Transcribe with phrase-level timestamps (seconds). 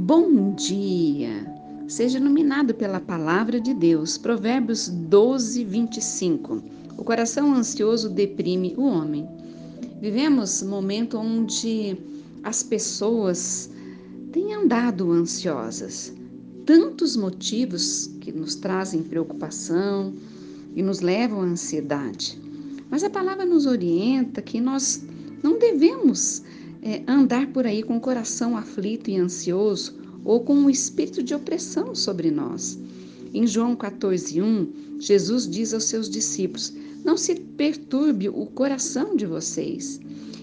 [0.00, 1.44] Bom dia!
[1.88, 4.16] Seja iluminado pela palavra de Deus.
[4.16, 6.62] Provérbios 12, 25.
[6.96, 9.28] O coração ansioso deprime o homem.
[10.00, 11.98] Vivemos momento onde
[12.44, 13.68] as pessoas
[14.30, 16.14] têm andado ansiosas.
[16.64, 20.14] Tantos motivos que nos trazem preocupação
[20.76, 22.40] e nos levam à ansiedade.
[22.88, 25.02] Mas a palavra nos orienta que nós
[25.42, 26.44] não devemos
[26.88, 29.94] é, andar por aí com o coração aflito e ansioso
[30.24, 32.78] ou com um espírito de opressão sobre nós.
[33.34, 36.72] Em João 14:1, Jesus diz aos seus discípulos:
[37.04, 40.00] Não se perturbe o coração de vocês.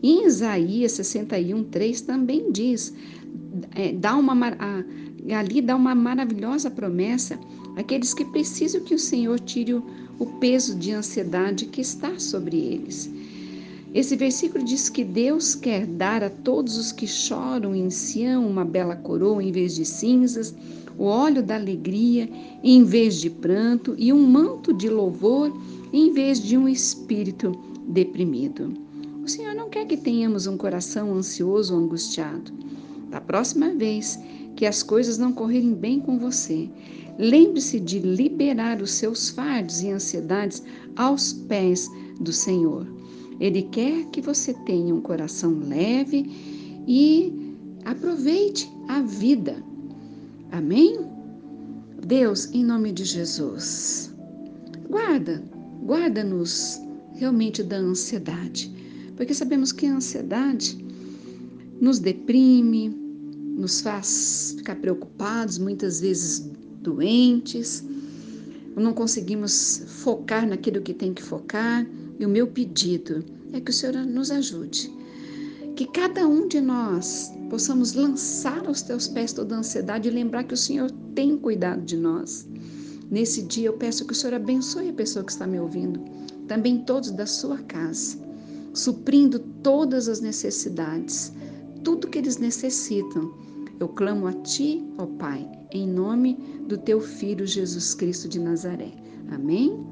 [0.00, 2.94] E em Isaías 61:3 também diz,
[3.74, 4.84] é, dá uma, a,
[5.36, 7.36] ali dá uma maravilhosa promessa
[7.76, 9.84] àqueles que precisam que o Senhor tire o,
[10.20, 13.10] o peso de ansiedade que está sobre eles.
[13.94, 18.64] Esse versículo diz que Deus quer dar a todos os que choram em Sião uma
[18.64, 20.54] bela coroa em vez de cinzas,
[20.98, 22.28] o óleo da alegria
[22.62, 25.56] em vez de pranto e um manto de louvor
[25.92, 27.52] em vez de um espírito
[27.88, 28.74] deprimido.
[29.24, 32.52] O Senhor não quer que tenhamos um coração ansioso ou angustiado.
[33.10, 34.18] Da próxima vez
[34.54, 36.68] que as coisas não correrem bem com você,
[37.18, 40.62] lembre-se de liberar os seus fardos e ansiedades
[40.94, 41.88] aos pés
[42.20, 42.86] do Senhor.
[43.40, 49.62] Ele quer que você tenha um coração leve e aproveite a vida.
[50.50, 50.98] Amém?
[52.06, 54.12] Deus, em nome de Jesus,
[54.88, 55.42] guarda,
[55.84, 56.80] guarda-nos
[57.14, 58.72] realmente da ansiedade,
[59.16, 60.78] porque sabemos que a ansiedade
[61.80, 66.50] nos deprime, nos faz ficar preocupados, muitas vezes
[66.80, 67.84] doentes,
[68.76, 71.86] não conseguimos focar naquilo que tem que focar
[72.18, 74.92] e o meu pedido é que o Senhor nos ajude.
[75.76, 80.44] Que cada um de nós possamos lançar aos teus pés toda a ansiedade e lembrar
[80.44, 82.48] que o Senhor tem cuidado de nós.
[83.10, 86.00] Nesse dia eu peço que o Senhor abençoe a pessoa que está me ouvindo,
[86.46, 88.18] também todos da sua casa,
[88.74, 91.32] suprindo todas as necessidades,
[91.84, 93.32] tudo que eles necessitam.
[93.80, 96.34] Eu clamo a Ti, ó Pai, em nome
[96.66, 98.92] do Teu Filho Jesus Cristo de Nazaré.
[99.30, 99.86] Amém?